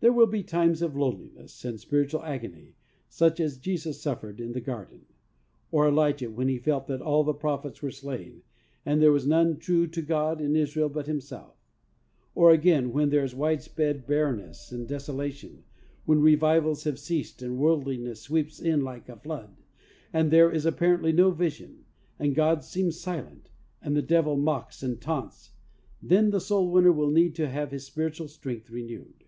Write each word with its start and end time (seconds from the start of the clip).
There 0.00 0.12
will 0.12 0.26
be 0.26 0.42
times 0.42 0.82
of 0.82 0.96
loneliness 0.96 1.64
and 1.64 1.78
spiritual 1.78 2.24
agony 2.24 2.74
such 3.08 3.38
as 3.38 3.58
Jesus 3.58 4.02
suffered 4.02 4.40
in 4.40 4.54
the 4.54 4.60
Garden, 4.60 5.06
or 5.70 5.86
Elijah 5.86 6.28
when 6.32 6.48
he 6.48 6.58
felt 6.58 6.88
that 6.88 7.00
all 7.00 7.22
the 7.22 7.32
prophets 7.32 7.80
were 7.80 7.92
slain, 7.92 8.42
and 8.84 9.00
there 9.00 9.12
was 9.12 9.24
none 9.24 9.58
true 9.60 9.86
to 9.86 10.02
God 10.02 10.40
in 10.40 10.56
Israel 10.56 10.88
but 10.88 11.06
himself. 11.06 11.54
Or 12.34 12.50
again, 12.50 12.90
when 12.92 13.10
there 13.10 13.22
is 13.22 13.36
widespread 13.36 14.04
barrenness 14.04 14.72
and 14.72 14.88
desolation, 14.88 15.62
when 16.06 16.20
revivals 16.20 16.82
have 16.82 16.98
ceased, 16.98 17.40
88 17.40 17.48
THE 17.48 17.50
SOUL 17.50 17.50
winner's 17.50 17.50
SECRET. 17.50 17.50
and 17.50 17.60
worldliness 17.60 18.20
sweeps 18.20 18.58
in 18.60 18.80
like 18.80 19.08
a 19.08 19.16
flood, 19.16 19.56
and 20.12 20.32
there 20.32 20.50
is 20.50 20.66
apparently 20.66 21.12
no 21.12 21.30
vision^ 21.30 21.82
and 22.18 22.34
God 22.34 22.64
seems 22.64 22.98
silent, 22.98 23.48
and 23.80 23.94
the 23.96 24.02
devil 24.02 24.36
mocks 24.36 24.82
and 24.82 25.00
taunts, 25.00 25.52
then 26.02 26.30
the 26.30 26.40
soul 26.40 26.68
winner 26.68 26.90
will 26.90 27.12
need 27.12 27.36
to 27.36 27.48
have 27.48 27.70
his 27.70 27.84
spiritual 27.86 28.26
strength 28.26 28.68
renewed. 28.68 29.22